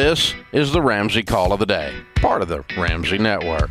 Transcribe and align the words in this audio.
This 0.00 0.32
is 0.52 0.72
the 0.72 0.80
Ramsey 0.80 1.22
Call 1.22 1.52
of 1.52 1.58
the 1.58 1.66
Day, 1.66 1.94
part 2.14 2.40
of 2.40 2.48
the 2.48 2.64
Ramsey 2.74 3.18
Network. 3.18 3.70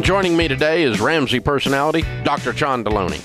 Joining 0.00 0.36
me 0.36 0.48
today 0.48 0.82
is 0.82 0.98
Ramsey 0.98 1.38
personality, 1.38 2.02
Dr. 2.24 2.52
John 2.52 2.82
Deloney. 2.82 3.20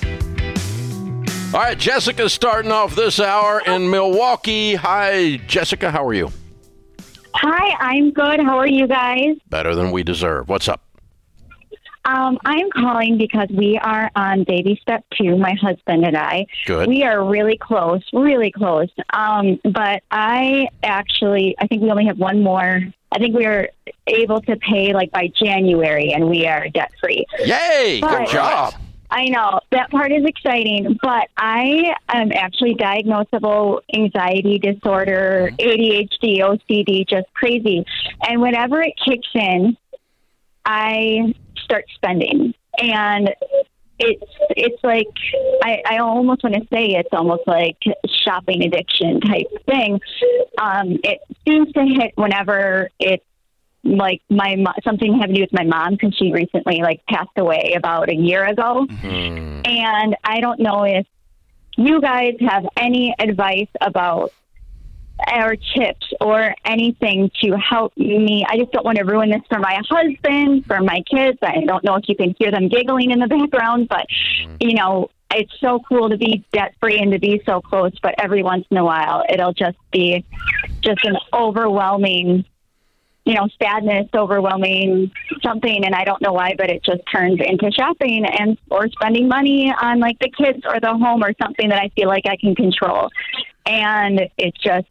All 1.52 1.58
right, 1.58 1.76
Jessica's 1.76 2.32
starting 2.32 2.70
off 2.70 2.94
this 2.94 3.18
hour 3.18 3.60
in 3.66 3.90
Milwaukee. 3.90 4.76
Hi, 4.76 5.38
Jessica. 5.48 5.90
How 5.90 6.06
are 6.06 6.14
you? 6.14 6.30
Hi, 7.34 7.74
I'm 7.80 8.12
good. 8.12 8.38
How 8.38 8.58
are 8.58 8.68
you 8.68 8.86
guys? 8.86 9.36
Better 9.50 9.74
than 9.74 9.90
we 9.90 10.04
deserve. 10.04 10.48
What's 10.48 10.68
up? 10.68 10.85
Um, 12.06 12.38
I'm 12.44 12.70
calling 12.70 13.18
because 13.18 13.48
we 13.50 13.78
are 13.78 14.10
on 14.14 14.44
baby 14.44 14.78
step 14.80 15.04
two, 15.18 15.36
my 15.36 15.54
husband 15.60 16.04
and 16.06 16.16
I. 16.16 16.46
Good. 16.64 16.88
We 16.88 17.02
are 17.02 17.24
really 17.24 17.58
close, 17.58 18.02
really 18.12 18.52
close. 18.52 18.88
Um, 19.12 19.58
but 19.64 20.04
I 20.12 20.68
actually, 20.84 21.56
I 21.58 21.66
think 21.66 21.82
we 21.82 21.90
only 21.90 22.06
have 22.06 22.18
one 22.18 22.44
more. 22.44 22.80
I 23.10 23.18
think 23.18 23.34
we 23.34 23.44
are 23.44 23.68
able 24.06 24.40
to 24.42 24.56
pay 24.56 24.94
like 24.94 25.10
by 25.10 25.32
January, 25.36 26.12
and 26.12 26.28
we 26.28 26.46
are 26.46 26.68
debt 26.68 26.92
free. 27.00 27.26
Yay! 27.40 28.00
Good 28.00 28.28
job. 28.28 28.74
I 29.10 29.24
know 29.26 29.60
that 29.72 29.90
part 29.90 30.12
is 30.12 30.24
exciting, 30.24 30.98
but 31.02 31.28
I 31.36 31.94
am 32.08 32.30
actually 32.32 32.74
diagnosable 32.74 33.80
anxiety 33.94 34.58
disorder, 34.58 35.50
ADHD, 35.58 36.40
OCD, 36.40 37.08
just 37.08 37.32
crazy. 37.34 37.84
And 38.28 38.40
whenever 38.40 38.80
it 38.82 38.94
kicks 39.04 39.28
in, 39.34 39.76
I 40.64 41.34
start 41.66 41.84
spending, 41.94 42.54
and 42.78 43.34
it's 43.98 44.22
it's 44.50 44.82
like 44.82 45.08
I, 45.62 45.82
I 45.88 45.98
almost 45.98 46.42
want 46.42 46.54
to 46.54 46.66
say 46.72 46.94
it's 46.94 47.08
almost 47.12 47.42
like 47.46 47.76
shopping 48.24 48.62
addiction 48.62 49.20
type 49.20 49.46
thing. 49.66 50.00
Um, 50.58 50.98
it 51.02 51.20
seems 51.46 51.72
to 51.72 51.82
hit 51.82 52.12
whenever 52.16 52.88
it's 52.98 53.24
like 53.84 54.20
my 54.28 54.56
something 54.84 55.18
having 55.20 55.36
to 55.36 55.40
do 55.40 55.46
with 55.50 55.52
my 55.52 55.64
mom 55.64 55.92
because 55.92 56.14
she 56.16 56.32
recently 56.32 56.80
like 56.82 57.00
passed 57.08 57.36
away 57.36 57.74
about 57.76 58.08
a 58.10 58.16
year 58.16 58.44
ago 58.44 58.84
Hmm. 58.84 59.60
and 59.64 60.16
I 60.24 60.40
don't 60.40 60.58
know 60.58 60.82
if 60.82 61.06
you 61.76 62.00
guys 62.00 62.34
have 62.40 62.66
any 62.76 63.14
advice 63.18 63.68
about 63.80 64.32
or 65.34 65.56
tips 65.56 66.12
or 66.20 66.54
anything 66.64 67.30
to 67.42 67.56
help 67.56 67.96
me. 67.96 68.44
I 68.48 68.58
just 68.58 68.72
don't 68.72 68.84
want 68.84 68.98
to 68.98 69.04
ruin 69.04 69.30
this 69.30 69.42
for 69.48 69.58
my 69.58 69.80
husband, 69.88 70.66
for 70.66 70.80
my 70.80 71.02
kids. 71.10 71.38
I 71.42 71.62
don't 71.66 71.84
know 71.84 71.96
if 71.96 72.08
you 72.08 72.16
can 72.16 72.34
hear 72.38 72.50
them 72.50 72.68
giggling 72.68 73.10
in 73.10 73.20
the 73.20 73.26
background, 73.28 73.88
but 73.88 74.06
mm-hmm. 74.08 74.56
you 74.60 74.74
know, 74.74 75.10
it's 75.30 75.52
so 75.60 75.80
cool 75.88 76.10
to 76.10 76.16
be 76.16 76.44
debt 76.52 76.74
free 76.80 76.98
and 76.98 77.12
to 77.12 77.18
be 77.18 77.42
so 77.44 77.60
close, 77.60 77.92
but 78.02 78.14
every 78.18 78.42
once 78.42 78.64
in 78.70 78.76
a 78.76 78.84
while 78.84 79.24
it'll 79.28 79.52
just 79.52 79.78
be 79.90 80.24
just 80.82 81.04
an 81.04 81.16
overwhelming 81.32 82.44
you 83.26 83.34
know, 83.34 83.48
sadness, 83.60 84.08
overwhelming 84.14 85.10
something, 85.42 85.84
and 85.84 85.96
I 85.96 86.04
don't 86.04 86.22
know 86.22 86.32
why, 86.32 86.54
but 86.56 86.70
it 86.70 86.84
just 86.84 87.02
turns 87.12 87.40
into 87.44 87.72
shopping 87.72 88.24
and 88.24 88.56
or 88.70 88.88
spending 88.88 89.26
money 89.26 89.74
on 89.82 89.98
like 89.98 90.16
the 90.20 90.30
kids 90.30 90.60
or 90.64 90.78
the 90.78 90.96
home 90.96 91.24
or 91.24 91.32
something 91.42 91.68
that 91.70 91.82
I 91.82 91.88
feel 91.96 92.06
like 92.06 92.24
I 92.26 92.36
can 92.36 92.54
control, 92.54 93.10
and 93.66 94.20
it 94.38 94.54
just, 94.62 94.86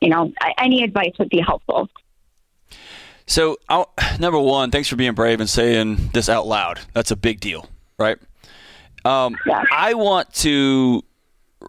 you 0.00 0.08
know, 0.08 0.32
any 0.58 0.82
advice 0.82 1.12
would 1.18 1.28
be 1.28 1.40
helpful. 1.40 1.88
So, 3.26 3.58
I'll, 3.68 3.92
number 4.18 4.38
one, 4.38 4.70
thanks 4.70 4.88
for 4.88 4.96
being 4.96 5.12
brave 5.12 5.40
and 5.40 5.50
saying 5.50 6.10
this 6.14 6.28
out 6.28 6.46
loud. 6.46 6.80
That's 6.94 7.10
a 7.10 7.16
big 7.16 7.40
deal, 7.40 7.68
right? 7.98 8.16
Um, 9.04 9.36
Yeah. 9.46 9.64
I 9.70 9.94
want 9.94 10.32
to 10.34 11.02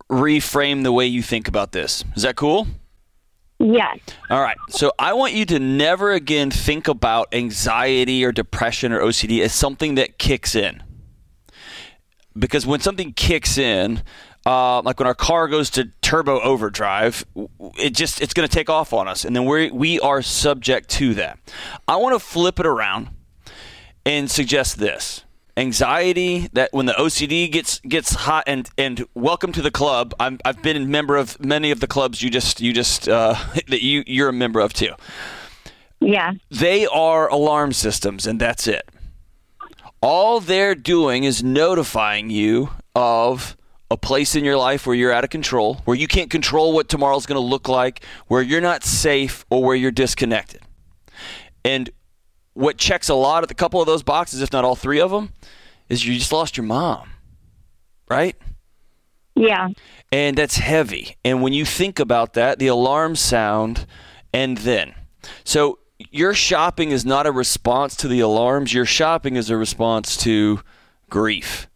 reframe 0.10 0.84
the 0.84 0.92
way 0.92 1.06
you 1.06 1.22
think 1.22 1.48
about 1.48 1.72
this. 1.72 2.04
Is 2.16 2.24
that 2.24 2.36
cool? 2.36 2.68
Yes, 3.62 4.00
All 4.30 4.40
right. 4.40 4.56
So 4.70 4.94
I 4.98 5.12
want 5.12 5.34
you 5.34 5.44
to 5.48 5.60
never 5.60 6.14
again 6.14 6.50
think 6.50 6.88
about 6.88 7.28
anxiety 7.34 8.24
or 8.24 8.32
depression 8.32 8.94
or 8.94 9.02
OCD 9.02 9.42
as 9.42 9.54
something 9.54 9.96
that 9.96 10.18
kicks 10.18 10.56
in. 10.56 10.82
Because 12.38 12.66
when 12.66 12.80
something 12.80 13.12
kicks 13.12 13.58
in, 13.58 14.02
uh, 14.46 14.82
like 14.82 15.00
when 15.00 15.08
our 15.08 15.16
car 15.16 15.48
goes 15.48 15.70
to 15.72 15.86
turbo 16.02 16.40
overdrive, 16.42 17.26
it 17.78 17.92
just 17.92 18.22
it's 18.22 18.34
going 18.34 18.48
to 18.48 18.54
take 18.54 18.70
off 18.70 18.94
on 18.94 19.08
us, 19.08 19.26
and 19.26 19.36
then 19.36 19.46
we 19.46 19.72
we 19.72 20.00
are 20.00 20.22
subject 20.22 20.90
to 20.90 21.14
that. 21.16 21.40
I 21.88 21.98
want 21.98 22.16
to 22.16 22.20
flip 22.20 22.60
it 22.60 22.66
around 22.66 23.10
and 24.06 24.30
suggest 24.30 24.80
this 24.80 25.24
anxiety 25.60 26.48
that 26.54 26.72
when 26.72 26.86
the 26.86 26.94
OCD 26.94 27.52
gets 27.52 27.80
gets 27.82 28.14
hot 28.14 28.46
and 28.48 28.70
and 28.78 29.06
welcome 29.14 29.52
to 29.52 29.62
the 29.62 29.72
club. 29.72 30.14
I'm, 30.20 30.40
I've 30.46 30.62
been 30.64 30.78
a 30.78 30.86
member 30.86 31.18
of 31.18 31.40
many 31.44 31.72
of 31.72 31.82
the 31.82 31.88
clubs 31.88 32.22
you 32.22 32.30
just 32.30 32.62
you 32.62 32.74
just 32.74 33.10
uh, 33.10 33.36
that 33.68 33.84
you 33.84 34.04
you're 34.08 34.30
a 34.30 34.34
member 34.34 34.62
of 34.62 34.74
too. 34.74 34.94
yeah, 36.00 36.34
They 36.50 36.86
are 36.88 37.28
alarm 37.30 37.74
systems, 37.74 38.26
and 38.26 38.40
that's 38.40 38.68
it. 38.68 38.90
All 40.02 40.40
they're 40.40 40.76
doing 40.76 41.26
is 41.26 41.44
notifying 41.44 42.30
you 42.30 42.70
of 42.96 43.58
a 43.92 43.98
place 43.98 44.36
in 44.36 44.44
your 44.44 44.58
life 44.58 44.86
where 44.86 44.96
you're 44.96 45.12
out 45.12 45.24
of 45.24 45.30
control, 45.30 45.76
where 45.86 45.98
you 45.98 46.08
can't 46.08 46.30
control 46.30 46.74
what 46.74 46.90
tomorrow's 46.90 47.26
going 47.26 47.42
to 47.42 47.48
look 47.48 47.68
like, 47.68 48.04
where 48.28 48.42
you're 48.42 48.62
not 48.62 48.84
safe, 48.84 49.46
or 49.50 49.64
where 49.64 49.76
you're 49.76 49.92
disconnected. 49.92 50.62
And 51.66 51.90
what 52.54 52.78
checks 52.78 53.10
a 53.10 53.16
lot 53.16 53.44
of 53.44 53.52
a 53.52 53.54
couple 53.54 53.82
of 53.82 53.88
those 53.88 54.04
boxes, 54.04 54.42
if 54.42 54.54
not 54.54 54.64
all 54.64 54.76
three 54.76 55.00
of 55.00 55.12
them, 55.12 55.34
is 55.88 56.06
you 56.06 56.16
just 56.16 56.32
lost 56.32 56.58
your 56.58 56.66
mom, 56.66 57.10
right? 58.10 58.36
yeah, 59.36 59.70
and 60.12 60.38
that's 60.38 60.58
heavy. 60.58 61.16
And 61.24 61.42
when 61.42 61.54
you 61.54 61.66
think 61.66 62.00
about 62.00 62.34
that, 62.34 62.60
the 62.60 62.68
alarm 62.68 63.16
sound, 63.16 63.86
and 64.34 64.58
then, 64.58 64.94
so 65.44 65.80
your 66.12 66.34
shopping 66.34 66.92
is 66.92 67.06
not 67.06 67.26
a 67.26 67.32
response 67.32 67.96
to 67.98 68.08
the 68.08 68.20
alarms. 68.20 68.74
Your 68.74 68.86
shopping 68.86 69.36
is 69.36 69.50
a 69.50 69.58
response 69.58 70.18
to 70.18 70.62
grief. 71.10 71.68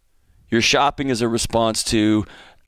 Your 0.54 0.62
shopping 0.62 1.08
is 1.08 1.20
a 1.20 1.28
response 1.28 1.82
to, 1.82 2.24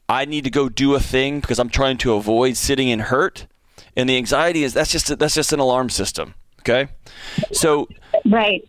I 0.09 0.25
need 0.25 0.43
to 0.43 0.51
go 0.51 0.69
do 0.69 0.97
a 0.97 1.01
thing 1.01 1.39
because 1.39 1.61
I'm 1.61 1.69
trying 1.69 1.99
to 1.99 2.15
avoid 2.15 2.57
sitting 2.57 2.89
in 2.89 2.99
hurt. 2.99 3.47
And 3.97 4.09
the 4.09 4.17
anxiety 4.17 4.65
is 4.65 4.75
that's 4.75 4.91
just 4.91 5.17
that's 5.21 5.37
just 5.37 5.53
an 5.53 5.61
alarm 5.61 5.91
system. 5.91 6.35
Okay, 6.63 6.89
so 7.53 7.87
right. 8.25 8.69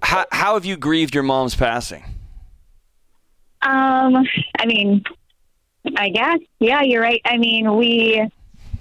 how 0.00 0.26
how 0.30 0.54
have 0.54 0.64
you 0.64 0.76
grieved 0.76 1.12
your 1.12 1.24
mom's 1.24 1.56
passing? 1.56 2.04
Um, 3.62 4.24
I 4.56 4.66
mean, 4.66 5.02
I 5.96 6.10
guess, 6.10 6.38
yeah, 6.60 6.82
you're 6.82 7.02
right. 7.02 7.20
I 7.24 7.38
mean, 7.38 7.74
we 7.74 8.30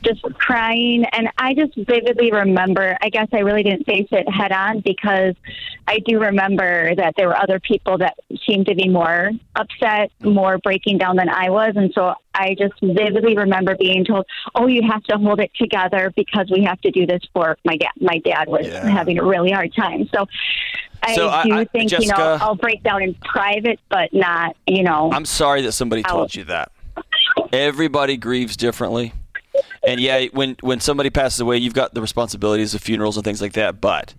just 0.04 0.22
crying, 0.36 1.06
and 1.12 1.30
I 1.38 1.54
just 1.54 1.76
vividly 1.76 2.32
remember. 2.32 2.98
I 3.02 3.10
guess 3.10 3.28
I 3.34 3.40
really 3.40 3.64
didn't 3.64 3.86
face 3.86 4.08
it 4.12 4.28
head 4.30 4.52
on 4.52 4.80
because 4.82 5.36
I 5.88 6.00
do 6.00 6.20
remember 6.20 6.96
that 6.96 7.14
there 7.18 7.28
were 7.28 7.38
other 7.38 7.60
people 7.60 7.98
that 8.00 8.16
seemed 8.48 8.66
to 8.68 8.76
be 8.76 8.88
more 8.90 9.32
upset, 9.56 10.12
more 10.24 10.58
breaking 10.60 10.98
down 10.98 11.16
than 11.18 11.30
I 11.30 11.50
was, 11.50 11.74
and 11.76 11.92
so 11.94 12.14
I 12.34 12.56
just 12.58 12.74
vividly 12.82 13.36
remember 13.38 13.76
being 13.76 14.06
told, 14.06 14.26
"Oh, 14.56 14.68
you 14.68 14.82
have 14.90 15.04
to 15.06 15.18
hold 15.18 15.40
it 15.40 15.52
together 15.56 16.12
because 16.16 16.50
we 16.52 16.64
have 16.64 16.80
to 16.82 16.92
do 16.92 17.06
this 17.06 17.22
for 17.34 17.58
my 17.66 17.78
dad." 17.78 17.92
My 18.00 18.20
dad 18.20 18.48
was 18.48 18.68
Yeah. 18.68 18.88
having 18.90 19.20
a 19.20 19.24
really 19.24 19.52
hard 19.52 19.74
time, 19.76 20.08
so. 20.14 20.28
I 21.04 21.16
So 21.16 21.24
do 21.44 21.54
I- 21.56 21.66
think 21.66 21.92
you 21.92 22.06
know 22.10 22.38
I'll 22.40 22.54
break 22.54 22.84
down 22.84 23.02
in 23.02 23.16
private, 23.16 23.80
but 23.90 24.14
not 24.14 24.56
you 24.68 24.84
know. 24.84 25.10
I'm 25.12 25.26
sorry 25.26 25.64
that 25.64 25.72
somebody 25.72 26.04
told 26.04 26.36
you 26.36 26.44
that. 26.44 26.72
Everybody 27.52 28.18
grieves 28.18 28.56
differently. 28.56 29.12
And 29.84 30.00
yeah, 30.00 30.26
when 30.32 30.58
when 30.62 30.80
somebody 30.80 31.10
passes 31.10 31.40
away, 31.40 31.58
you've 31.58 31.74
got 31.74 31.94
the 31.94 32.02
responsibilities 32.02 32.76
of 32.76 32.82
funerals 32.82 33.18
and 33.18 33.24
things 33.24 33.42
like 33.42 33.54
that, 33.54 33.82
but 33.82 34.14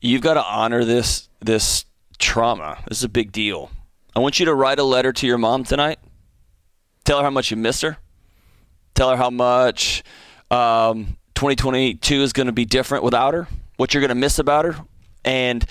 you've 0.00 0.22
got 0.22 0.34
to 0.34 0.44
honor 0.44 0.84
this 0.84 1.28
this 1.40 1.84
trauma. 2.18 2.82
This 2.88 2.98
is 2.98 3.04
a 3.04 3.08
big 3.08 3.32
deal. 3.32 3.70
I 4.16 4.20
want 4.20 4.40
you 4.40 4.46
to 4.46 4.54
write 4.54 4.78
a 4.78 4.84
letter 4.84 5.12
to 5.12 5.26
your 5.26 5.38
mom 5.38 5.64
tonight. 5.64 5.98
Tell 7.04 7.18
her 7.18 7.24
how 7.24 7.30
much 7.30 7.50
you 7.50 7.56
miss 7.56 7.82
her. 7.82 7.98
Tell 8.94 9.10
her 9.10 9.16
how 9.16 9.30
much 9.30 10.02
um, 10.50 11.16
2022 11.34 12.22
is 12.22 12.32
going 12.32 12.46
to 12.46 12.52
be 12.52 12.64
different 12.64 13.04
without 13.04 13.34
her. 13.34 13.46
What 13.76 13.94
you're 13.94 14.00
going 14.00 14.08
to 14.08 14.16
miss 14.16 14.38
about 14.40 14.64
her, 14.64 14.76
and 15.24 15.64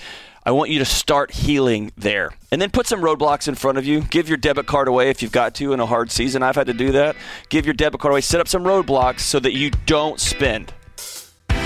I 0.48 0.50
want 0.50 0.70
you 0.70 0.78
to 0.78 0.86
start 0.86 1.30
healing 1.30 1.92
there. 1.94 2.30
And 2.50 2.62
then 2.62 2.70
put 2.70 2.86
some 2.86 3.02
roadblocks 3.02 3.48
in 3.48 3.54
front 3.54 3.76
of 3.76 3.84
you. 3.84 4.00
Give 4.00 4.30
your 4.30 4.38
debit 4.38 4.64
card 4.64 4.88
away 4.88 5.10
if 5.10 5.20
you've 5.20 5.30
got 5.30 5.54
to 5.56 5.74
in 5.74 5.78
a 5.78 5.84
hard 5.84 6.10
season. 6.10 6.42
I've 6.42 6.54
had 6.54 6.68
to 6.68 6.72
do 6.72 6.90
that. 6.92 7.16
Give 7.50 7.66
your 7.66 7.74
debit 7.74 8.00
card 8.00 8.12
away. 8.12 8.22
Set 8.22 8.40
up 8.40 8.48
some 8.48 8.64
roadblocks 8.64 9.20
so 9.20 9.38
that 9.40 9.52
you 9.52 9.70
don't 9.84 10.18
spend. 10.18 10.72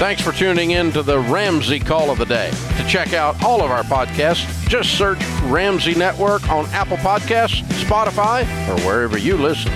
Thanks 0.00 0.20
for 0.20 0.32
tuning 0.32 0.73
in 0.73 0.90
to 0.94 1.05
the 1.05 1.20
Ramsey 1.20 1.79
Call 1.79 2.11
of 2.11 2.19
the 2.19 2.26
Day. 2.26 2.50
To 2.79 2.88
check 2.88 3.12
out 3.12 3.40
all 3.44 3.62
of 3.62 3.70
our 3.70 3.84
podcasts, 3.84 4.69
just 4.69 4.99
search 4.99 5.25
Ramsey 5.44 5.94
Network 5.94 6.49
on 6.49 6.67
Apple 6.70 6.96
Podcasts, 6.96 7.62
Spotify, 7.84 8.43
or 8.69 8.81
wherever 8.84 9.17
you 9.17 9.37
listen. 9.37 9.73